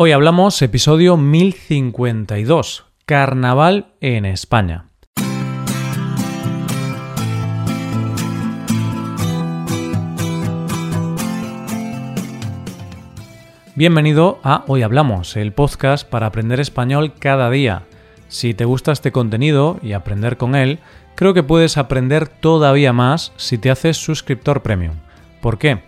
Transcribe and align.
Hoy 0.00 0.12
hablamos 0.12 0.62
episodio 0.62 1.16
1052, 1.16 2.84
Carnaval 3.04 3.94
en 4.00 4.26
España. 4.26 4.84
Bienvenido 13.74 14.38
a 14.44 14.62
Hoy 14.68 14.82
Hablamos, 14.82 15.36
el 15.36 15.52
podcast 15.52 16.08
para 16.08 16.26
aprender 16.26 16.60
español 16.60 17.14
cada 17.18 17.50
día. 17.50 17.82
Si 18.28 18.54
te 18.54 18.64
gusta 18.64 18.92
este 18.92 19.10
contenido 19.10 19.80
y 19.82 19.94
aprender 19.94 20.36
con 20.36 20.54
él, 20.54 20.78
creo 21.16 21.34
que 21.34 21.42
puedes 21.42 21.76
aprender 21.76 22.28
todavía 22.28 22.92
más 22.92 23.32
si 23.36 23.58
te 23.58 23.68
haces 23.68 23.96
suscriptor 23.96 24.62
premium. 24.62 24.94
¿Por 25.40 25.58
qué? 25.58 25.87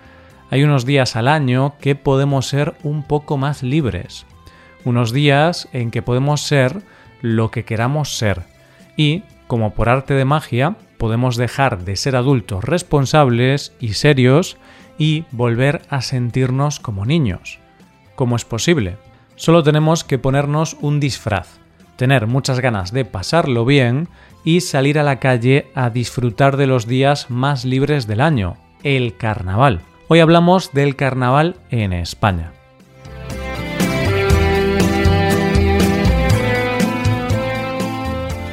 Hay 0.51 0.65
unos 0.65 0.85
días 0.85 1.15
al 1.15 1.29
año 1.29 1.75
que 1.79 1.95
podemos 1.95 2.45
ser 2.45 2.75
un 2.83 3.03
poco 3.03 3.37
más 3.37 3.63
libres. 3.63 4.25
Unos 4.83 5.13
días 5.13 5.69
en 5.71 5.91
que 5.91 6.01
podemos 6.01 6.41
ser 6.41 6.81
lo 7.21 7.51
que 7.51 7.63
queramos 7.63 8.17
ser. 8.17 8.43
Y, 8.97 9.23
como 9.47 9.73
por 9.73 9.87
arte 9.87 10.13
de 10.13 10.25
magia, 10.25 10.75
podemos 10.97 11.37
dejar 11.37 11.85
de 11.85 11.95
ser 11.95 12.17
adultos 12.17 12.65
responsables 12.65 13.73
y 13.79 13.93
serios 13.93 14.57
y 14.97 15.23
volver 15.31 15.83
a 15.89 16.01
sentirnos 16.01 16.81
como 16.81 17.05
niños. 17.05 17.59
¿Cómo 18.15 18.35
es 18.35 18.43
posible? 18.43 18.97
Solo 19.37 19.63
tenemos 19.63 20.03
que 20.03 20.19
ponernos 20.19 20.75
un 20.81 20.99
disfraz, 20.99 21.59
tener 21.95 22.27
muchas 22.27 22.59
ganas 22.59 22.91
de 22.91 23.05
pasarlo 23.05 23.63
bien 23.63 24.09
y 24.43 24.59
salir 24.59 24.99
a 24.99 25.03
la 25.03 25.17
calle 25.19 25.71
a 25.75 25.89
disfrutar 25.89 26.57
de 26.57 26.67
los 26.67 26.87
días 26.87 27.29
más 27.29 27.63
libres 27.63 28.05
del 28.05 28.19
año, 28.19 28.57
el 28.83 29.15
carnaval. 29.15 29.81
Hoy 30.13 30.19
hablamos 30.19 30.73
del 30.73 30.97
carnaval 30.97 31.55
en 31.69 31.93
España. 31.93 32.51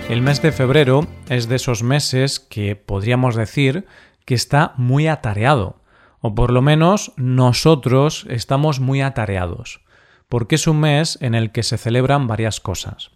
El 0.09 0.23
mes 0.23 0.41
de 0.41 0.53
febrero 0.53 1.09
es 1.29 1.49
de 1.49 1.57
esos 1.57 1.83
meses 1.83 2.39
que 2.39 2.77
podríamos 2.77 3.35
decir 3.35 3.87
que 4.25 4.37
está 4.37 4.73
muy 4.77 5.09
atareado, 5.09 5.83
o 6.21 6.33
por 6.37 6.53
lo 6.53 6.63
menos 6.63 7.13
nosotros 7.17 8.25
estamos 8.31 8.79
muy 8.79 9.01
atareados, 9.01 9.81
porque 10.29 10.55
es 10.55 10.69
un 10.69 10.79
mes 10.79 11.19
en 11.21 11.35
el 11.35 11.51
que 11.51 11.65
se 11.65 11.77
celebran 11.77 12.29
varias 12.29 12.61
cosas. 12.61 13.11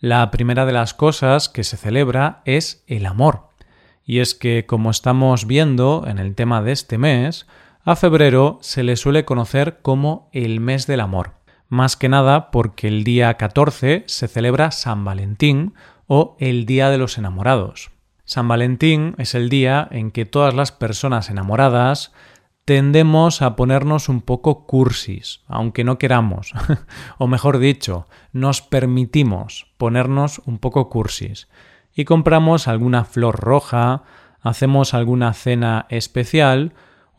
La 0.00 0.30
primera 0.30 0.66
de 0.66 0.72
las 0.72 0.92
cosas 0.92 1.48
que 1.48 1.64
se 1.64 1.78
celebra 1.78 2.42
es 2.44 2.84
el 2.88 3.06
amor, 3.06 3.48
y 4.04 4.18
es 4.18 4.34
que, 4.34 4.66
como 4.66 4.90
estamos 4.90 5.46
viendo 5.46 6.04
en 6.06 6.18
el 6.18 6.34
tema 6.34 6.60
de 6.60 6.72
este 6.72 6.98
mes, 6.98 7.46
a 7.90 7.96
febrero 7.96 8.58
se 8.60 8.84
le 8.84 8.94
suele 8.94 9.24
conocer 9.24 9.80
como 9.82 10.30
el 10.32 10.60
mes 10.60 10.86
del 10.86 11.00
amor, 11.00 11.32
más 11.68 11.96
que 11.96 12.08
nada 12.08 12.52
porque 12.52 12.86
el 12.86 13.02
día 13.02 13.34
14 13.34 14.04
se 14.06 14.28
celebra 14.28 14.70
San 14.70 15.04
Valentín 15.04 15.74
o 16.06 16.36
el 16.38 16.66
Día 16.66 16.88
de 16.88 16.98
los 16.98 17.18
Enamorados. 17.18 17.90
San 18.24 18.46
Valentín 18.46 19.16
es 19.18 19.34
el 19.34 19.48
día 19.48 19.88
en 19.90 20.12
que 20.12 20.24
todas 20.24 20.54
las 20.54 20.70
personas 20.70 21.30
enamoradas 21.30 22.12
tendemos 22.64 23.42
a 23.42 23.56
ponernos 23.56 24.08
un 24.08 24.20
poco 24.20 24.66
cursis, 24.66 25.42
aunque 25.48 25.82
no 25.82 25.98
queramos, 25.98 26.52
o 27.18 27.26
mejor 27.26 27.58
dicho, 27.58 28.06
nos 28.32 28.62
permitimos 28.62 29.66
ponernos 29.78 30.40
un 30.46 30.58
poco 30.58 30.88
cursis, 30.88 31.48
y 31.92 32.04
compramos 32.04 32.68
alguna 32.68 33.04
flor 33.04 33.40
roja, 33.40 34.04
hacemos 34.42 34.94
alguna 34.94 35.32
cena 35.32 35.86
especial, 35.88 36.72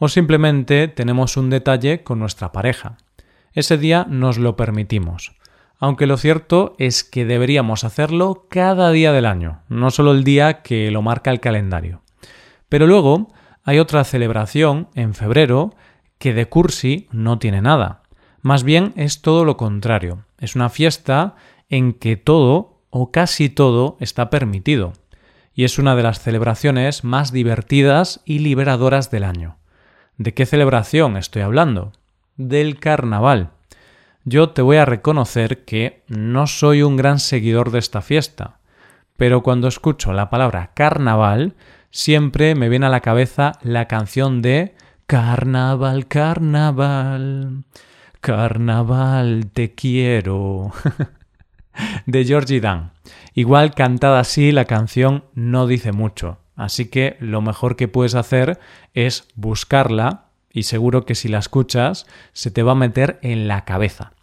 o 0.03 0.09
simplemente 0.09 0.87
tenemos 0.87 1.37
un 1.37 1.51
detalle 1.51 2.01
con 2.01 2.17
nuestra 2.17 2.51
pareja. 2.51 2.97
Ese 3.53 3.77
día 3.77 4.07
nos 4.09 4.39
lo 4.39 4.55
permitimos. 4.55 5.33
Aunque 5.77 6.07
lo 6.07 6.17
cierto 6.17 6.73
es 6.79 7.03
que 7.03 7.23
deberíamos 7.23 7.83
hacerlo 7.83 8.47
cada 8.49 8.89
día 8.89 9.11
del 9.11 9.27
año, 9.27 9.61
no 9.69 9.91
solo 9.91 10.13
el 10.13 10.23
día 10.23 10.63
que 10.63 10.89
lo 10.89 11.03
marca 11.03 11.29
el 11.29 11.39
calendario. 11.39 12.01
Pero 12.67 12.87
luego 12.87 13.31
hay 13.63 13.77
otra 13.77 14.03
celebración 14.03 14.87
en 14.95 15.13
febrero 15.13 15.75
que 16.17 16.33
de 16.33 16.47
cursi 16.47 17.07
no 17.11 17.37
tiene 17.37 17.61
nada. 17.61 18.01
Más 18.41 18.63
bien 18.63 18.93
es 18.95 19.21
todo 19.21 19.45
lo 19.45 19.55
contrario. 19.55 20.25
Es 20.39 20.55
una 20.55 20.69
fiesta 20.69 21.35
en 21.69 21.93
que 21.93 22.17
todo 22.17 22.81
o 22.89 23.11
casi 23.11 23.49
todo 23.49 23.97
está 23.99 24.31
permitido. 24.31 24.93
Y 25.53 25.63
es 25.63 25.77
una 25.77 25.95
de 25.95 26.01
las 26.01 26.21
celebraciones 26.21 27.03
más 27.03 27.31
divertidas 27.31 28.21
y 28.25 28.39
liberadoras 28.39 29.11
del 29.11 29.25
año. 29.25 29.60
¿De 30.21 30.35
qué 30.35 30.45
celebración 30.45 31.17
estoy 31.17 31.41
hablando? 31.41 31.93
Del 32.37 32.79
carnaval. 32.79 33.49
Yo 34.23 34.51
te 34.51 34.61
voy 34.61 34.77
a 34.77 34.85
reconocer 34.85 35.65
que 35.65 36.03
no 36.07 36.45
soy 36.45 36.83
un 36.83 36.95
gran 36.95 37.17
seguidor 37.17 37.71
de 37.71 37.79
esta 37.79 38.03
fiesta, 38.03 38.59
pero 39.17 39.41
cuando 39.41 39.67
escucho 39.67 40.13
la 40.13 40.29
palabra 40.29 40.73
carnaval, 40.75 41.55
siempre 41.89 42.53
me 42.53 42.69
viene 42.69 42.85
a 42.85 42.89
la 42.89 42.99
cabeza 42.99 43.53
la 43.63 43.87
canción 43.87 44.43
de 44.43 44.75
Carnaval, 45.07 46.07
carnaval, 46.07 47.63
carnaval, 48.19 49.49
te 49.51 49.73
quiero. 49.73 50.71
de 52.05 52.25
Georgie 52.25 52.61
Dan. 52.61 52.91
Igual 53.33 53.73
cantada 53.73 54.19
así, 54.19 54.51
la 54.51 54.65
canción 54.65 55.23
no 55.33 55.65
dice 55.65 55.91
mucho. 55.91 56.40
Así 56.55 56.89
que 56.89 57.17
lo 57.19 57.41
mejor 57.41 57.75
que 57.75 57.87
puedes 57.87 58.15
hacer 58.15 58.59
es 58.93 59.27
buscarla 59.35 60.25
y 60.51 60.63
seguro 60.63 61.05
que 61.05 61.15
si 61.15 61.27
la 61.27 61.39
escuchas 61.39 62.05
se 62.33 62.51
te 62.51 62.63
va 62.63 62.73
a 62.73 62.75
meter 62.75 63.19
en 63.21 63.47
la 63.47 63.65
cabeza. 63.65 64.13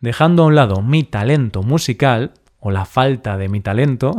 Dejando 0.00 0.42
a 0.42 0.46
un 0.46 0.54
lado 0.54 0.82
mi 0.82 1.04
talento 1.04 1.62
musical, 1.62 2.32
o 2.60 2.70
la 2.70 2.84
falta 2.84 3.36
de 3.38 3.48
mi 3.48 3.60
talento, 3.60 4.14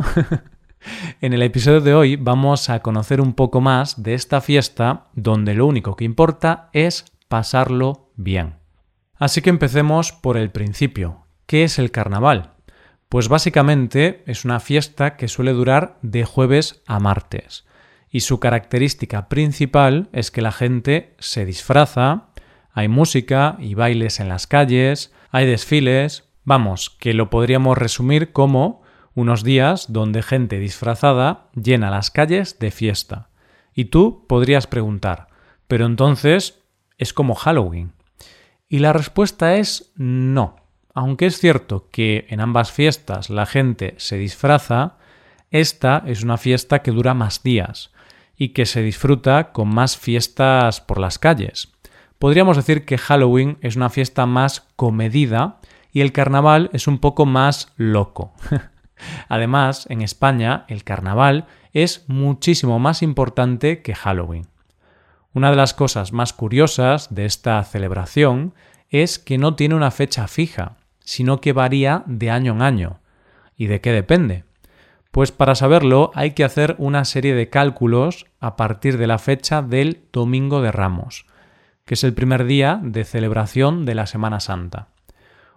en 1.20 1.32
el 1.32 1.42
episodio 1.42 1.80
de 1.80 1.94
hoy 1.94 2.16
vamos 2.16 2.70
a 2.70 2.80
conocer 2.80 3.20
un 3.20 3.34
poco 3.34 3.60
más 3.60 4.02
de 4.02 4.14
esta 4.14 4.40
fiesta 4.40 5.06
donde 5.14 5.54
lo 5.54 5.66
único 5.66 5.96
que 5.96 6.04
importa 6.04 6.68
es 6.72 7.04
pasarlo 7.28 8.10
bien. 8.16 8.56
Así 9.16 9.40
que 9.40 9.50
empecemos 9.50 10.12
por 10.12 10.36
el 10.36 10.50
principio. 10.50 11.26
¿Qué 11.46 11.64
es 11.64 11.78
el 11.78 11.90
carnaval? 11.92 12.51
Pues 13.12 13.28
básicamente 13.28 14.22
es 14.24 14.46
una 14.46 14.58
fiesta 14.58 15.18
que 15.18 15.28
suele 15.28 15.52
durar 15.52 15.98
de 16.00 16.24
jueves 16.24 16.82
a 16.86 16.98
martes. 16.98 17.66
Y 18.08 18.20
su 18.20 18.40
característica 18.40 19.28
principal 19.28 20.08
es 20.12 20.30
que 20.30 20.40
la 20.40 20.50
gente 20.50 21.14
se 21.18 21.44
disfraza, 21.44 22.30
hay 22.72 22.88
música 22.88 23.58
y 23.58 23.74
bailes 23.74 24.18
en 24.18 24.30
las 24.30 24.46
calles, 24.46 25.12
hay 25.30 25.46
desfiles, 25.46 26.30
vamos, 26.44 26.88
que 26.88 27.12
lo 27.12 27.28
podríamos 27.28 27.76
resumir 27.76 28.32
como 28.32 28.80
unos 29.14 29.44
días 29.44 29.92
donde 29.92 30.22
gente 30.22 30.58
disfrazada 30.58 31.50
llena 31.54 31.90
las 31.90 32.10
calles 32.10 32.58
de 32.60 32.70
fiesta. 32.70 33.28
Y 33.74 33.84
tú 33.84 34.24
podrías 34.26 34.66
preguntar, 34.66 35.28
pero 35.68 35.84
entonces 35.84 36.62
es 36.96 37.12
como 37.12 37.34
Halloween. 37.34 37.92
Y 38.70 38.78
la 38.78 38.94
respuesta 38.94 39.56
es 39.56 39.92
no. 39.96 40.61
Aunque 40.94 41.26
es 41.26 41.38
cierto 41.38 41.88
que 41.90 42.26
en 42.28 42.40
ambas 42.40 42.70
fiestas 42.70 43.30
la 43.30 43.46
gente 43.46 43.94
se 43.96 44.18
disfraza, 44.18 44.96
esta 45.50 46.02
es 46.06 46.22
una 46.22 46.36
fiesta 46.36 46.82
que 46.82 46.90
dura 46.90 47.14
más 47.14 47.42
días 47.42 47.92
y 48.36 48.50
que 48.50 48.66
se 48.66 48.82
disfruta 48.82 49.52
con 49.52 49.68
más 49.68 49.96
fiestas 49.96 50.80
por 50.80 50.98
las 50.98 51.18
calles. 51.18 51.72
Podríamos 52.18 52.56
decir 52.56 52.84
que 52.84 52.98
Halloween 52.98 53.58
es 53.62 53.76
una 53.76 53.90
fiesta 53.90 54.26
más 54.26 54.68
comedida 54.76 55.58
y 55.92 56.02
el 56.02 56.12
carnaval 56.12 56.70
es 56.72 56.86
un 56.86 56.98
poco 56.98 57.26
más 57.26 57.72
loco. 57.76 58.32
Además, 59.28 59.86
en 59.90 60.02
España 60.02 60.64
el 60.68 60.84
carnaval 60.84 61.46
es 61.72 62.04
muchísimo 62.06 62.78
más 62.78 63.02
importante 63.02 63.82
que 63.82 63.94
Halloween. 63.94 64.46
Una 65.32 65.50
de 65.50 65.56
las 65.56 65.72
cosas 65.72 66.12
más 66.12 66.34
curiosas 66.34 67.14
de 67.14 67.24
esta 67.24 67.62
celebración 67.64 68.54
es 68.90 69.18
que 69.18 69.38
no 69.38 69.54
tiene 69.54 69.74
una 69.74 69.90
fecha 69.90 70.28
fija 70.28 70.76
sino 71.04 71.40
que 71.40 71.52
varía 71.52 72.02
de 72.06 72.30
año 72.30 72.52
en 72.52 72.62
año. 72.62 73.00
¿Y 73.56 73.66
de 73.66 73.80
qué 73.80 73.92
depende? 73.92 74.44
Pues 75.10 75.30
para 75.30 75.54
saberlo 75.54 76.10
hay 76.14 76.30
que 76.32 76.44
hacer 76.44 76.74
una 76.78 77.04
serie 77.04 77.34
de 77.34 77.50
cálculos 77.50 78.26
a 78.40 78.56
partir 78.56 78.96
de 78.96 79.06
la 79.06 79.18
fecha 79.18 79.60
del 79.60 80.00
Domingo 80.12 80.62
de 80.62 80.72
Ramos, 80.72 81.26
que 81.84 81.94
es 81.94 82.04
el 82.04 82.14
primer 82.14 82.44
día 82.44 82.80
de 82.82 83.04
celebración 83.04 83.84
de 83.84 83.94
la 83.94 84.06
Semana 84.06 84.40
Santa. 84.40 84.88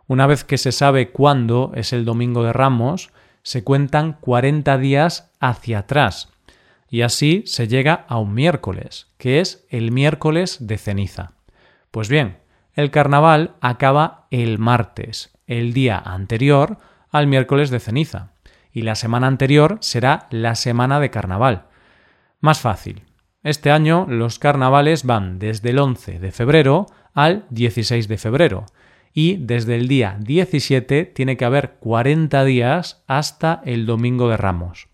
Una 0.07 0.27
vez 0.27 0.43
que 0.43 0.57
se 0.57 0.71
sabe 0.71 1.09
cuándo 1.11 1.71
es 1.73 1.93
el 1.93 2.05
Domingo 2.05 2.43
de 2.43 2.53
Ramos, 2.53 3.11
se 3.43 3.63
cuentan 3.63 4.13
40 4.13 4.77
días 4.77 5.31
hacia 5.39 5.79
atrás 5.79 6.29
y 6.89 7.01
así 7.01 7.43
se 7.45 7.67
llega 7.67 8.05
a 8.07 8.19
un 8.19 8.33
miércoles, 8.33 9.07
que 9.17 9.39
es 9.39 9.65
el 9.69 9.91
miércoles 9.91 10.57
de 10.67 10.77
ceniza. 10.77 11.33
Pues 11.91 12.09
bien, 12.09 12.37
el 12.75 12.91
carnaval 12.91 13.55
acaba 13.61 14.27
el 14.31 14.59
martes, 14.59 15.35
el 15.47 15.73
día 15.73 15.97
anterior 15.97 16.77
al 17.09 17.27
miércoles 17.27 17.69
de 17.69 17.79
ceniza, 17.79 18.33
y 18.71 18.81
la 18.81 18.95
semana 18.95 19.27
anterior 19.27 19.77
será 19.79 20.27
la 20.29 20.55
semana 20.55 20.99
de 20.99 21.09
carnaval. 21.09 21.67
Más 22.41 22.59
fácil. 22.59 23.03
Este 23.41 23.71
año 23.71 24.05
los 24.09 24.39
carnavales 24.39 25.05
van 25.05 25.39
desde 25.39 25.69
el 25.69 25.79
11 25.79 26.19
de 26.19 26.31
febrero 26.31 26.87
al 27.13 27.45
16 27.49 28.09
de 28.09 28.17
febrero, 28.17 28.65
y 29.13 29.37
desde 29.37 29.75
el 29.75 29.87
día 29.87 30.17
17 30.19 31.05
tiene 31.05 31.37
que 31.37 31.45
haber 31.45 31.75
40 31.79 32.43
días 32.43 33.03
hasta 33.07 33.61
el 33.63 33.85
Domingo 33.85 34.27
de 34.27 34.35
Ramos. 34.35 34.89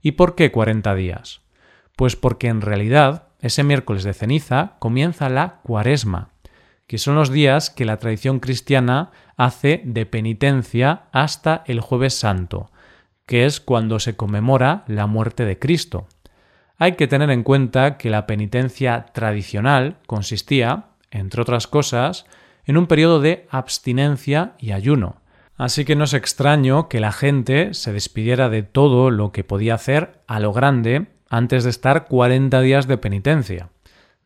¿Y 0.00 0.12
por 0.12 0.34
qué 0.34 0.50
40 0.50 0.92
días? 0.96 1.42
Pues 1.94 2.16
porque 2.16 2.48
en 2.48 2.60
realidad 2.60 3.28
ese 3.40 3.62
miércoles 3.62 4.02
de 4.02 4.14
ceniza 4.14 4.74
comienza 4.80 5.28
la 5.28 5.60
cuaresma, 5.62 6.31
que 6.92 6.98
son 6.98 7.14
los 7.14 7.30
días 7.30 7.70
que 7.70 7.86
la 7.86 7.96
tradición 7.96 8.38
cristiana 8.38 9.12
hace 9.38 9.80
de 9.82 10.04
penitencia 10.04 11.04
hasta 11.10 11.64
el 11.64 11.80
jueves 11.80 12.12
santo, 12.12 12.70
que 13.24 13.46
es 13.46 13.62
cuando 13.62 13.98
se 13.98 14.14
conmemora 14.14 14.84
la 14.88 15.06
muerte 15.06 15.46
de 15.46 15.58
Cristo. 15.58 16.06
Hay 16.76 16.96
que 16.96 17.06
tener 17.06 17.30
en 17.30 17.44
cuenta 17.44 17.96
que 17.96 18.10
la 18.10 18.26
penitencia 18.26 19.06
tradicional 19.14 19.96
consistía, 20.06 20.88
entre 21.10 21.40
otras 21.40 21.66
cosas, 21.66 22.26
en 22.66 22.76
un 22.76 22.86
periodo 22.86 23.20
de 23.20 23.46
abstinencia 23.48 24.52
y 24.58 24.72
ayuno. 24.72 25.16
Así 25.56 25.86
que 25.86 25.96
no 25.96 26.04
es 26.04 26.12
extraño 26.12 26.90
que 26.90 27.00
la 27.00 27.12
gente 27.12 27.72
se 27.72 27.94
despidiera 27.94 28.50
de 28.50 28.64
todo 28.64 29.10
lo 29.10 29.32
que 29.32 29.44
podía 29.44 29.76
hacer 29.76 30.20
a 30.26 30.40
lo 30.40 30.52
grande 30.52 31.06
antes 31.30 31.64
de 31.64 31.70
estar 31.70 32.04
40 32.04 32.60
días 32.60 32.86
de 32.86 32.98
penitencia. 32.98 33.70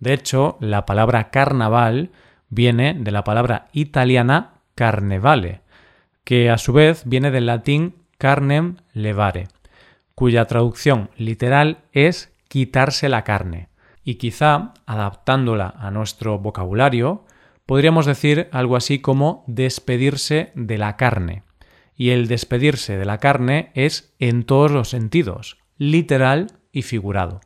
De 0.01 0.15
hecho, 0.15 0.57
la 0.59 0.85
palabra 0.85 1.31
carnaval 1.31 2.11
viene 2.49 2.95
de 2.95 3.11
la 3.11 3.25
palabra 3.25 3.69
italiana 3.73 4.55
carnevale, 4.75 5.61
que 6.25 6.51
a 6.51 6.59
su 6.59 6.73
vez 6.73 7.03
viene 7.07 7.31
del 7.31 7.47
latín 7.47 7.95
carnem 8.19 8.77
levare, 8.93 9.49
cuya 10.15 10.47
traducción 10.47 11.11
literal 11.17 11.79
es 11.93 12.33
quitarse 12.49 13.09
la 13.09 13.25
carne. 13.25 13.69
Y 14.03 14.17
quizá, 14.17 14.75
adaptándola 14.87 15.75
a 15.77 15.91
nuestro 15.91 16.39
vocabulario, 16.39 17.25
podríamos 17.67 18.07
decir 18.07 18.49
algo 18.53 18.77
así 18.77 19.01
como 19.01 19.45
despedirse 19.47 20.53
de 20.55 20.79
la 20.79 20.97
carne. 20.97 21.43
Y 21.97 22.11
el 22.11 22.29
despedirse 22.29 22.97
de 22.97 23.05
la 23.05 23.19
carne 23.19 23.71
es 23.75 24.15
en 24.19 24.45
todos 24.45 24.71
los 24.71 24.91
sentidos, 24.91 25.59
literal 25.77 26.49
y 26.73 26.83
figurado. 26.83 27.41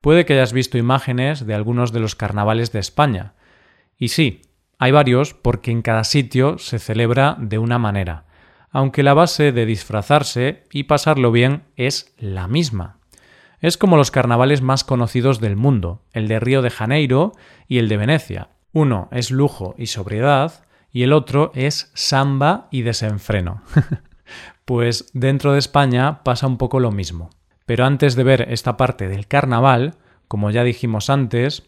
Puede 0.00 0.26
que 0.26 0.34
hayas 0.34 0.52
visto 0.52 0.76
imágenes 0.76 1.46
de 1.46 1.54
algunos 1.54 1.92
de 1.92 2.00
los 2.00 2.14
carnavales 2.14 2.72
de 2.72 2.80
España. 2.80 3.32
Y 3.98 4.08
sí, 4.08 4.42
hay 4.78 4.92
varios 4.92 5.34
porque 5.34 5.70
en 5.70 5.82
cada 5.82 6.04
sitio 6.04 6.58
se 6.58 6.78
celebra 6.78 7.36
de 7.38 7.58
una 7.58 7.78
manera, 7.78 8.24
aunque 8.70 9.02
la 9.02 9.14
base 9.14 9.52
de 9.52 9.66
disfrazarse 9.66 10.64
y 10.72 10.84
pasarlo 10.84 11.30
bien 11.32 11.64
es 11.76 12.14
la 12.18 12.48
misma. 12.48 12.98
Es 13.60 13.78
como 13.78 13.96
los 13.96 14.10
carnavales 14.10 14.60
más 14.62 14.84
conocidos 14.84 15.40
del 15.40 15.56
mundo, 15.56 16.02
el 16.12 16.28
de 16.28 16.40
Río 16.40 16.60
de 16.60 16.70
Janeiro 16.70 17.32
y 17.66 17.78
el 17.78 17.88
de 17.88 17.96
Venecia, 17.96 18.48
uno 18.74 19.08
es 19.12 19.30
lujo 19.30 19.76
y 19.78 19.86
sobriedad 19.86 20.64
y 20.90 21.04
el 21.04 21.12
otro 21.12 21.52
es 21.54 21.92
samba 21.94 22.66
y 22.72 22.82
desenfreno. 22.82 23.62
pues 24.64 25.10
dentro 25.14 25.52
de 25.52 25.60
España 25.60 26.24
pasa 26.24 26.48
un 26.48 26.58
poco 26.58 26.80
lo 26.80 26.90
mismo. 26.90 27.30
Pero 27.66 27.86
antes 27.86 28.16
de 28.16 28.24
ver 28.24 28.48
esta 28.50 28.76
parte 28.76 29.08
del 29.08 29.28
carnaval, 29.28 29.94
como 30.26 30.50
ya 30.50 30.64
dijimos 30.64 31.08
antes, 31.08 31.62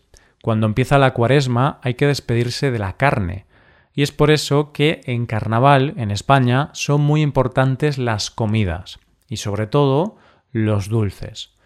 cuando 0.46 0.68
empieza 0.68 0.98
la 0.98 1.12
cuaresma 1.12 1.80
hay 1.82 1.94
que 1.94 2.06
despedirse 2.06 2.70
de 2.70 2.78
la 2.78 2.96
carne. 2.96 3.46
Y 3.92 4.02
es 4.02 4.12
por 4.12 4.30
eso 4.30 4.70
que 4.70 5.00
en 5.06 5.26
carnaval, 5.26 5.92
en 5.96 6.12
España, 6.12 6.70
son 6.72 7.00
muy 7.00 7.20
importantes 7.20 7.98
las 7.98 8.30
comidas 8.30 9.00
y 9.28 9.38
sobre 9.38 9.66
todo 9.66 10.18
los 10.52 10.88
dulces. 10.88 11.56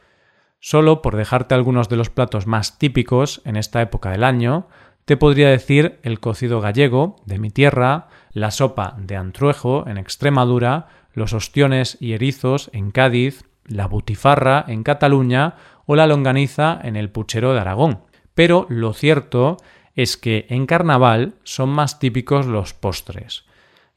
Solo 0.61 1.03
por 1.03 1.17
dejarte 1.17 1.55
algunos 1.55 1.91
de 1.91 1.97
los 1.97 2.09
platos 2.09 2.47
más 2.47 2.79
típicos 2.79 3.43
en 3.45 3.57
esta 3.57 3.83
época 3.83 4.13
del 4.13 4.25
año, 4.25 4.69
te 5.05 5.19
podría 5.19 5.51
decir 5.51 6.01
el 6.03 6.19
cocido 6.19 6.63
gallego 6.63 7.17
de 7.27 7.39
mi 7.39 7.51
tierra, 7.51 8.09
la 8.33 8.51
sopa 8.51 8.97
de 8.97 9.15
antruejo 9.15 9.87
en 9.89 9.99
Extremadura, 9.99 10.87
los 11.13 11.35
ostiones 11.35 11.99
y 12.01 12.15
erizos 12.15 12.71
en 12.73 12.93
Cádiz, 12.93 13.45
la 13.67 13.87
butifarra 13.87 14.65
en 14.69 14.85
Cataluña 14.85 15.57
o 15.85 15.97
la 15.97 16.07
longaniza 16.07 16.81
en 16.83 16.97
el 16.97 17.11
puchero 17.11 17.53
de 17.53 17.61
Aragón. 17.61 18.09
Pero 18.41 18.65
lo 18.71 18.95
cierto 18.95 19.59
es 19.95 20.17
que 20.17 20.47
en 20.49 20.65
carnaval 20.65 21.35
son 21.45 21.69
más 21.69 21.99
típicos 21.99 22.47
los 22.47 22.73
postres. 22.73 23.45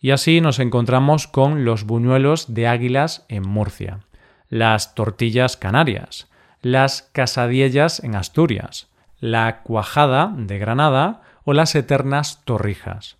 Y 0.01 0.11
así 0.11 0.41
nos 0.41 0.59
encontramos 0.59 1.27
con 1.29 1.63
los 1.63 1.85
buñuelos 1.85 2.53
de 2.53 2.67
águilas 2.67 3.25
en 3.29 3.47
Murcia, 3.47 4.01
las 4.49 4.95
tortillas 4.95 5.55
canarias, 5.55 6.29
las 6.61 7.03
casadiellas 7.13 8.03
en 8.03 8.15
Asturias, 8.15 8.89
la 9.21 9.61
cuajada 9.61 10.33
de 10.35 10.59
Granada 10.59 11.21
o 11.45 11.53
las 11.53 11.73
eternas 11.73 12.43
torrijas. 12.43 13.15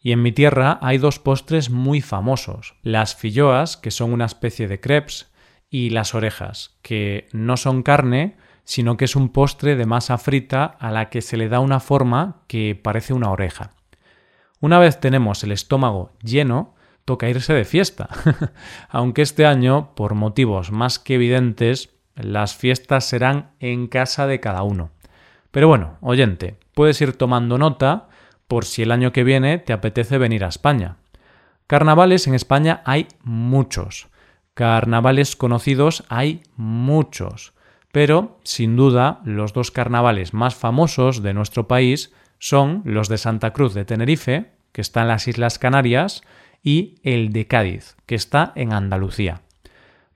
Y 0.00 0.12
en 0.12 0.22
mi 0.22 0.30
tierra 0.30 0.78
hay 0.80 0.98
dos 0.98 1.18
postres 1.18 1.70
muy 1.70 2.00
famosos, 2.02 2.76
las 2.84 3.16
filloas, 3.16 3.76
que 3.76 3.90
son 3.90 4.12
una 4.12 4.26
especie 4.26 4.68
de 4.68 4.78
crepes, 4.78 5.26
y 5.70 5.90
las 5.90 6.14
orejas, 6.14 6.78
que 6.82 7.26
no 7.32 7.56
son 7.56 7.82
carne, 7.82 8.36
sino 8.68 8.98
que 8.98 9.06
es 9.06 9.16
un 9.16 9.30
postre 9.30 9.76
de 9.76 9.86
masa 9.86 10.18
frita 10.18 10.66
a 10.66 10.90
la 10.90 11.08
que 11.08 11.22
se 11.22 11.38
le 11.38 11.48
da 11.48 11.58
una 11.58 11.80
forma 11.80 12.42
que 12.48 12.78
parece 12.80 13.14
una 13.14 13.30
oreja. 13.30 13.70
Una 14.60 14.78
vez 14.78 15.00
tenemos 15.00 15.42
el 15.42 15.52
estómago 15.52 16.12
lleno, 16.22 16.74
toca 17.06 17.30
irse 17.30 17.54
de 17.54 17.64
fiesta, 17.64 18.10
aunque 18.90 19.22
este 19.22 19.46
año, 19.46 19.94
por 19.94 20.14
motivos 20.14 20.70
más 20.70 20.98
que 20.98 21.14
evidentes, 21.14 21.94
las 22.14 22.56
fiestas 22.56 23.06
serán 23.06 23.52
en 23.58 23.86
casa 23.86 24.26
de 24.26 24.38
cada 24.38 24.62
uno. 24.62 24.90
Pero 25.50 25.66
bueno, 25.66 25.96
oyente, 26.02 26.58
puedes 26.74 27.00
ir 27.00 27.16
tomando 27.16 27.56
nota 27.56 28.08
por 28.48 28.66
si 28.66 28.82
el 28.82 28.92
año 28.92 29.12
que 29.12 29.24
viene 29.24 29.56
te 29.56 29.72
apetece 29.72 30.18
venir 30.18 30.44
a 30.44 30.48
España. 30.48 30.98
Carnavales 31.66 32.26
en 32.26 32.34
España 32.34 32.82
hay 32.84 33.08
muchos. 33.22 34.08
Carnavales 34.52 35.36
conocidos 35.36 36.04
hay 36.10 36.42
muchos. 36.54 37.54
Pero, 37.92 38.38
sin 38.44 38.76
duda, 38.76 39.20
los 39.24 39.52
dos 39.52 39.70
carnavales 39.70 40.34
más 40.34 40.54
famosos 40.54 41.22
de 41.22 41.34
nuestro 41.34 41.68
país 41.68 42.12
son 42.38 42.82
los 42.84 43.08
de 43.08 43.18
Santa 43.18 43.52
Cruz 43.52 43.74
de 43.74 43.84
Tenerife, 43.84 44.52
que 44.72 44.80
está 44.80 45.02
en 45.02 45.08
las 45.08 45.26
Islas 45.26 45.58
Canarias, 45.58 46.22
y 46.62 46.96
el 47.02 47.32
de 47.32 47.46
Cádiz, 47.46 47.96
que 48.06 48.14
está 48.14 48.52
en 48.54 48.72
Andalucía. 48.72 49.42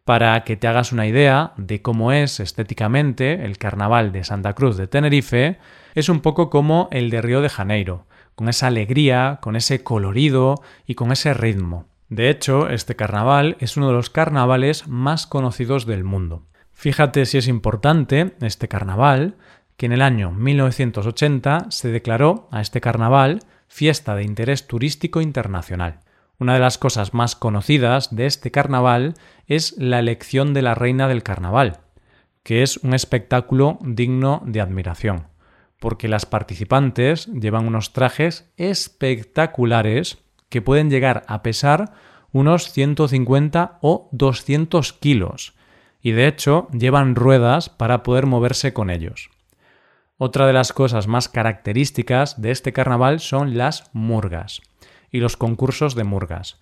Para 0.05 0.43
que 0.45 0.57
te 0.57 0.67
hagas 0.67 0.93
una 0.93 1.07
idea 1.07 1.53
de 1.57 1.81
cómo 1.81 2.13
es 2.13 2.41
estéticamente 2.41 3.45
el 3.45 3.57
carnaval 3.59 4.13
de 4.13 4.25
Santa 4.25 4.53
Cruz 4.55 4.77
de 4.77 4.89
Tenerife, 4.89 5.59
es 5.95 6.09
un 6.09 6.21
poco 6.21 6.51
como 6.51 6.89
el 6.91 7.11
de 7.11 7.23
Río 7.23 7.41
de 7.41 7.49
Janeiro, 7.49 8.07
con 8.35 8.49
esa 8.49 8.67
alegría, 8.67 9.39
con 9.41 9.57
ese 9.57 9.83
colorido 9.85 10.57
y 10.87 10.95
con 10.95 11.13
ese 11.13 11.35
ritmo. 11.35 11.87
De 12.09 12.29
hecho, 12.29 12.69
este 12.69 12.97
carnaval 12.97 13.57
es 13.61 13.77
uno 13.77 13.87
de 13.89 13.95
los 13.95 14.11
carnavales 14.11 14.89
más 14.89 15.27
conocidos 15.27 15.87
del 15.87 16.05
mundo. 16.05 16.45
Fíjate 16.83 17.27
si 17.27 17.39
es 17.39 17.47
importante 17.47 18.33
este 18.41 18.67
carnaval, 18.67 19.37
que 19.77 19.87
en 19.87 19.93
el 19.93 20.03
año 20.03 20.33
1980 20.33 21.67
se 21.69 21.93
declaró 21.93 22.49
a 22.51 22.61
este 22.61 22.81
carnaval 22.81 23.45
fiesta 23.69 24.17
de 24.17 24.25
interés 24.25 24.67
turístico 24.67 25.21
internacional. 25.21 26.01
Una 26.41 26.55
de 26.55 26.59
las 26.59 26.79
cosas 26.79 27.15
más 27.15 27.37
conocidas 27.37 28.13
de 28.13 28.27
este 28.27 28.51
carnaval 28.51 29.15
es 29.47 29.77
la 29.79 30.01
elección 30.01 30.55
de 30.55 30.63
la 30.63 30.75
reina 30.75 31.07
del 31.07 31.23
carnaval, 31.23 31.79
que 32.43 32.65
es 32.65 32.79
un 32.79 32.95
espectáculo 32.95 33.79
digno 33.83 34.43
de 34.45 34.61
admiración, 34.61 35.29
porque 35.79 36.09
las 36.09 36.27
participantes 36.27 37.27
llevan 37.27 37.69
unos 37.69 37.93
trajes 37.93 38.51
espectaculares 38.57 40.19
que 40.49 40.63
pueden 40.63 40.91
llegar 40.91 41.23
a 41.29 41.45
pesar 41.45 41.93
unos 42.33 42.73
150 42.73 43.79
o 43.83 44.09
200 44.11 44.93
kilos, 44.95 45.55
y 46.03 46.11
de 46.13 46.27
hecho 46.27 46.69
llevan 46.73 47.15
ruedas 47.15 47.69
para 47.69 48.03
poder 48.03 48.27
moverse 48.27 48.73
con 48.73 48.91
ellos. 48.91 49.31
Otra 50.19 50.47
de 50.47 50.53
las 50.53 50.73
cosas 50.73 51.07
más 51.07 51.29
características 51.29 52.41
de 52.41 52.51
este 52.51 52.73
carnaval 52.73 53.21
son 53.21 53.57
las 53.57 53.91
murgas 53.93 54.61
y 55.11 55.21
los 55.21 55.37
concursos 55.37 55.95
de 55.95 56.05
murgas, 56.05 56.61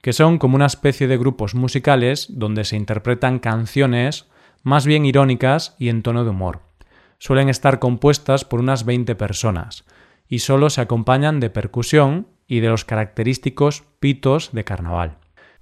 que 0.00 0.12
son 0.12 0.38
como 0.38 0.56
una 0.56 0.66
especie 0.66 1.08
de 1.08 1.18
grupos 1.18 1.54
musicales 1.54 2.26
donde 2.30 2.64
se 2.64 2.76
interpretan 2.76 3.38
canciones 3.38 4.26
más 4.62 4.86
bien 4.86 5.04
irónicas 5.04 5.74
y 5.78 5.88
en 5.88 6.02
tono 6.02 6.24
de 6.24 6.30
humor. 6.30 6.60
Suelen 7.18 7.48
estar 7.48 7.78
compuestas 7.78 8.44
por 8.44 8.60
unas 8.60 8.84
20 8.84 9.14
personas 9.14 9.84
y 10.28 10.40
solo 10.40 10.70
se 10.70 10.80
acompañan 10.80 11.40
de 11.40 11.50
percusión 11.50 12.28
y 12.46 12.60
de 12.60 12.68
los 12.68 12.84
característicos 12.84 13.84
pitos 14.00 14.50
de 14.52 14.64
carnaval. 14.64 15.18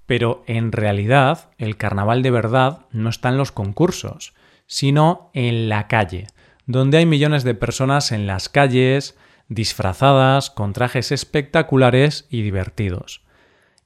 Pero 0.06 0.44
en 0.46 0.72
realidad 0.72 1.50
el 1.58 1.76
carnaval 1.76 2.22
de 2.22 2.30
verdad 2.30 2.86
no 2.90 3.08
está 3.08 3.30
en 3.30 3.38
los 3.38 3.52
concursos, 3.52 4.34
sino 4.66 5.30
en 5.34 5.68
la 5.68 5.88
calle, 5.88 6.26
donde 6.66 6.98
hay 6.98 7.06
millones 7.06 7.44
de 7.44 7.54
personas 7.54 8.12
en 8.12 8.26
las 8.26 8.48
calles, 8.48 9.16
disfrazadas, 9.48 10.50
con 10.50 10.72
trajes 10.72 11.12
espectaculares 11.12 12.26
y 12.30 12.42
divertidos. 12.42 13.22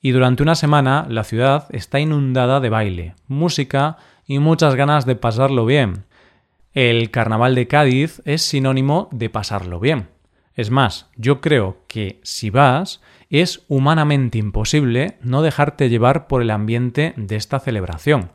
Y 0.01 0.13
durante 0.13 0.43
una 0.43 0.55
semana 0.55 1.07
la 1.09 1.25
ciudad 1.25 1.67
está 1.71 1.99
inundada 1.99 2.61
de 2.61 2.71
baile, 2.71 3.15
música 3.27 3.97
y 4.27 4.39
muchas 4.39 4.75
ganas 4.75 5.07
de 5.07 5.17
pasarlo 5.17 5.67
bien. 5.67 6.05
El 6.73 7.11
carnaval 7.11 7.55
de 7.55 7.67
Cádiz 7.67 8.23
es 8.25 8.43
sinónimo 8.43 9.09
de 9.11 9.31
pasarlo 9.31 9.81
bien. 9.81 10.09
Es 10.59 10.73
más, 10.73 11.09
yo 11.15 11.41
creo 11.41 11.85
que 11.87 12.19
si 12.25 12.51
vas, 12.51 13.01
es 13.31 13.65
humanamente 13.69 14.39
imposible 14.39 15.17
no 15.23 15.41
dejarte 15.41 15.89
llevar 15.89 16.27
por 16.27 16.43
el 16.43 16.51
ambiente 16.51 17.15
de 17.17 17.37
esta 17.37 17.61
celebración. 17.61 18.33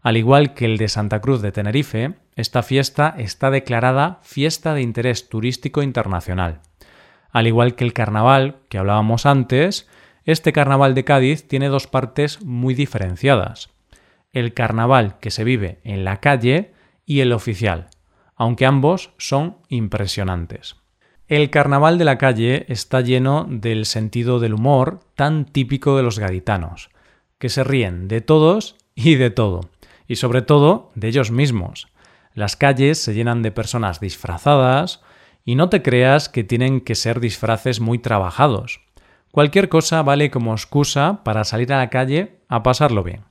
Al 0.00 0.16
igual 0.16 0.54
que 0.54 0.64
el 0.64 0.78
de 0.78 0.88
Santa 0.88 1.20
Cruz 1.20 1.42
de 1.42 1.52
Tenerife, 1.52 2.14
esta 2.36 2.62
fiesta 2.62 3.14
está 3.18 3.50
declarada 3.50 4.18
Fiesta 4.22 4.72
de 4.72 4.80
Interés 4.80 5.28
Turístico 5.28 5.82
Internacional. 5.82 6.62
Al 7.32 7.46
igual 7.46 7.74
que 7.74 7.84
el 7.84 7.92
carnaval 7.92 8.60
que 8.70 8.78
hablábamos 8.78 9.26
antes, 9.26 9.86
este 10.24 10.54
carnaval 10.54 10.94
de 10.94 11.04
Cádiz 11.04 11.46
tiene 11.48 11.68
dos 11.68 11.86
partes 11.86 12.42
muy 12.42 12.72
diferenciadas. 12.72 13.68
El 14.32 14.54
carnaval 14.54 15.18
que 15.20 15.30
se 15.30 15.44
vive 15.44 15.80
en 15.84 16.06
la 16.06 16.16
calle 16.16 16.72
y 17.04 17.20
el 17.20 17.34
oficial, 17.34 17.88
aunque 18.36 18.64
ambos 18.64 19.12
son 19.18 19.58
impresionantes. 19.68 20.76
El 21.28 21.50
carnaval 21.50 21.98
de 21.98 22.06
la 22.06 22.16
calle 22.16 22.64
está 22.68 23.02
lleno 23.02 23.46
del 23.50 23.84
sentido 23.84 24.40
del 24.40 24.54
humor 24.54 25.00
tan 25.14 25.44
típico 25.44 25.94
de 25.94 26.02
los 26.02 26.18
gaditanos, 26.18 26.88
que 27.36 27.50
se 27.50 27.64
ríen 27.64 28.08
de 28.08 28.22
todos 28.22 28.76
y 28.94 29.16
de 29.16 29.28
todo, 29.28 29.68
y 30.06 30.16
sobre 30.16 30.40
todo 30.40 30.90
de 30.94 31.08
ellos 31.08 31.30
mismos. 31.30 31.88
Las 32.32 32.56
calles 32.56 32.96
se 32.96 33.12
llenan 33.12 33.42
de 33.42 33.52
personas 33.52 34.00
disfrazadas, 34.00 35.02
y 35.44 35.54
no 35.54 35.68
te 35.68 35.82
creas 35.82 36.30
que 36.30 36.44
tienen 36.44 36.80
que 36.80 36.94
ser 36.94 37.20
disfraces 37.20 37.78
muy 37.78 37.98
trabajados. 37.98 38.80
Cualquier 39.30 39.68
cosa 39.68 40.02
vale 40.02 40.30
como 40.30 40.52
excusa 40.52 41.24
para 41.24 41.44
salir 41.44 41.74
a 41.74 41.78
la 41.78 41.90
calle 41.90 42.38
a 42.48 42.62
pasarlo 42.62 43.02
bien. 43.02 43.24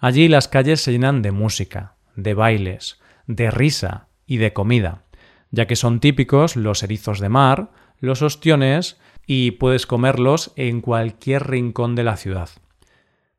Allí 0.00 0.26
las 0.26 0.48
calles 0.48 0.80
se 0.80 0.90
llenan 0.90 1.22
de 1.22 1.30
música, 1.30 1.94
de 2.16 2.34
bailes, 2.34 2.98
de 3.28 3.52
risa 3.52 4.08
y 4.26 4.38
de 4.38 4.52
comida 4.52 5.04
ya 5.50 5.66
que 5.66 5.76
son 5.76 6.00
típicos 6.00 6.56
los 6.56 6.82
erizos 6.82 7.20
de 7.20 7.28
mar, 7.28 7.70
los 7.98 8.22
ostiones 8.22 8.98
y 9.26 9.52
puedes 9.52 9.86
comerlos 9.86 10.52
en 10.56 10.80
cualquier 10.80 11.48
rincón 11.48 11.94
de 11.94 12.04
la 12.04 12.16
ciudad. 12.16 12.50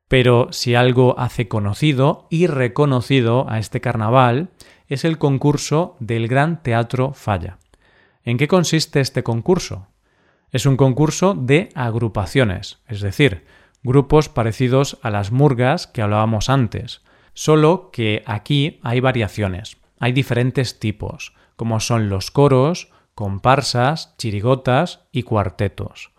Pero 0.08 0.50
si 0.52 0.76
algo 0.76 1.18
hace 1.18 1.48
conocido 1.48 2.28
y 2.30 2.48
reconocido 2.48 3.50
a 3.50 3.60
este 3.60 3.82
carnaval 3.82 4.50
es 4.88 5.06
el 5.06 5.18
concurso 5.18 5.96
del 6.00 6.28
Gran 6.28 6.64
Teatro 6.64 7.14
Falla. 7.14 7.60
¿En 8.24 8.38
qué 8.38 8.48
consiste 8.48 9.00
este 9.00 9.24
concurso? 9.24 9.88
Es 10.52 10.66
un 10.66 10.76
concurso 10.76 11.34
de 11.34 11.70
agrupaciones, 11.76 12.82
es 12.88 13.00
decir, 13.00 13.46
grupos 13.84 14.28
parecidos 14.28 15.00
a 15.02 15.10
las 15.10 15.32
murgas 15.32 15.88
que 15.88 16.02
hablábamos 16.02 16.50
antes, 16.50 17.02
solo 17.34 17.90
que 17.92 18.22
aquí 18.26 18.80
hay 18.84 19.00
variaciones, 19.00 19.78
hay 19.98 20.12
diferentes 20.12 20.78
tipos 20.78 21.34
como 21.62 21.80
son 21.80 22.10
los 22.10 22.32
coros, 22.32 22.90
comparsas, 23.14 24.16
chirigotas 24.18 25.02
y 25.12 25.22
cuartetos. 25.22 26.10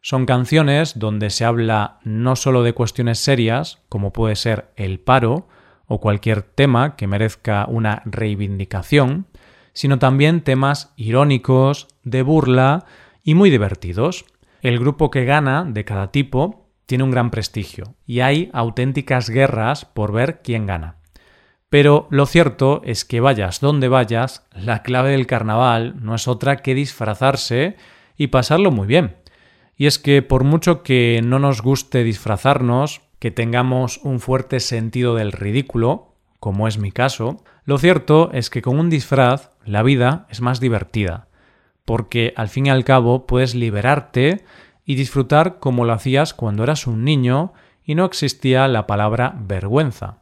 Son 0.00 0.24
canciones 0.24 0.98
donde 0.98 1.28
se 1.28 1.44
habla 1.44 1.98
no 2.04 2.36
solo 2.36 2.62
de 2.62 2.72
cuestiones 2.72 3.18
serias, 3.18 3.82
como 3.90 4.14
puede 4.14 4.34
ser 4.34 4.70
el 4.76 4.98
paro 4.98 5.46
o 5.88 6.00
cualquier 6.00 6.40
tema 6.40 6.96
que 6.96 7.06
merezca 7.06 7.66
una 7.68 8.00
reivindicación, 8.06 9.26
sino 9.74 9.98
también 9.98 10.40
temas 10.40 10.94
irónicos, 10.96 11.88
de 12.02 12.22
burla 12.22 12.86
y 13.22 13.34
muy 13.34 13.50
divertidos. 13.50 14.24
El 14.62 14.78
grupo 14.78 15.10
que 15.10 15.26
gana 15.26 15.66
de 15.68 15.84
cada 15.84 16.10
tipo 16.12 16.70
tiene 16.86 17.04
un 17.04 17.10
gran 17.10 17.30
prestigio 17.30 17.94
y 18.06 18.20
hay 18.20 18.48
auténticas 18.54 19.28
guerras 19.28 19.84
por 19.84 20.12
ver 20.12 20.40
quién 20.40 20.64
gana. 20.64 20.97
Pero 21.68 22.06
lo 22.10 22.24
cierto 22.26 22.80
es 22.84 23.04
que 23.04 23.20
vayas 23.20 23.60
donde 23.60 23.88
vayas, 23.88 24.46
la 24.54 24.82
clave 24.82 25.10
del 25.10 25.26
carnaval 25.26 25.96
no 26.02 26.14
es 26.14 26.26
otra 26.26 26.56
que 26.56 26.74
disfrazarse 26.74 27.76
y 28.16 28.28
pasarlo 28.28 28.70
muy 28.70 28.86
bien. 28.86 29.16
Y 29.76 29.86
es 29.86 29.98
que 29.98 30.22
por 30.22 30.44
mucho 30.44 30.82
que 30.82 31.20
no 31.22 31.38
nos 31.38 31.62
guste 31.62 32.04
disfrazarnos, 32.04 33.02
que 33.18 33.30
tengamos 33.30 34.00
un 34.02 34.20
fuerte 34.20 34.60
sentido 34.60 35.14
del 35.14 35.32
ridículo, 35.32 36.14
como 36.40 36.68
es 36.68 36.78
mi 36.78 36.90
caso, 36.90 37.44
lo 37.64 37.78
cierto 37.78 38.30
es 38.32 38.48
que 38.48 38.62
con 38.62 38.78
un 38.78 38.90
disfraz 38.90 39.50
la 39.64 39.82
vida 39.82 40.26
es 40.30 40.40
más 40.40 40.60
divertida, 40.60 41.28
porque 41.84 42.32
al 42.36 42.48
fin 42.48 42.66
y 42.66 42.70
al 42.70 42.84
cabo 42.84 43.26
puedes 43.26 43.54
liberarte 43.54 44.44
y 44.84 44.94
disfrutar 44.94 45.58
como 45.58 45.84
lo 45.84 45.92
hacías 45.92 46.32
cuando 46.32 46.62
eras 46.62 46.86
un 46.86 47.04
niño 47.04 47.52
y 47.84 47.94
no 47.94 48.04
existía 48.04 48.68
la 48.68 48.86
palabra 48.86 49.34
vergüenza. 49.38 50.20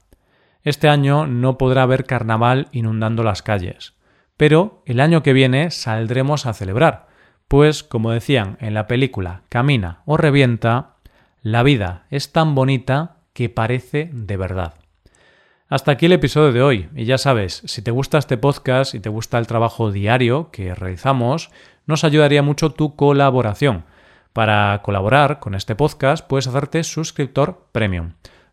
Este 0.66 0.88
año 0.88 1.28
no 1.28 1.58
podrá 1.58 1.84
haber 1.84 2.06
carnaval 2.06 2.66
inundando 2.72 3.22
las 3.22 3.40
calles, 3.40 3.94
pero 4.36 4.82
el 4.84 4.98
año 4.98 5.22
que 5.22 5.32
viene 5.32 5.70
saldremos 5.70 6.44
a 6.44 6.54
celebrar, 6.54 7.06
pues, 7.46 7.84
como 7.84 8.10
decían 8.10 8.56
en 8.60 8.74
la 8.74 8.88
película 8.88 9.42
Camina 9.48 10.02
o 10.06 10.16
Revienta, 10.16 10.96
la 11.40 11.62
vida 11.62 12.06
es 12.10 12.32
tan 12.32 12.56
bonita 12.56 13.18
que 13.32 13.48
parece 13.48 14.10
de 14.12 14.36
verdad. 14.36 14.74
Hasta 15.68 15.92
aquí 15.92 16.06
el 16.06 16.12
episodio 16.14 16.52
de 16.52 16.62
hoy, 16.62 16.88
y 16.96 17.04
ya 17.04 17.16
sabes, 17.16 17.62
si 17.64 17.80
te 17.80 17.92
gusta 17.92 18.18
este 18.18 18.36
podcast 18.36 18.92
y 18.96 18.98
te 18.98 19.08
gusta 19.08 19.38
el 19.38 19.46
trabajo 19.46 19.92
diario 19.92 20.50
que 20.50 20.74
realizamos, 20.74 21.52
nos 21.86 22.02
ayudaría 22.02 22.42
mucho 22.42 22.70
tu 22.70 22.96
colaboración. 22.96 23.84
Para 24.32 24.82
colaborar 24.82 25.38
con 25.38 25.54
este 25.54 25.76
podcast 25.76 26.26
puedes 26.26 26.48
hacerte 26.48 26.82
suscriptor 26.82 27.68
premium 27.70 28.14